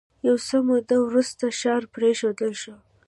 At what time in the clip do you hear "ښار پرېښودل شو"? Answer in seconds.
1.59-2.75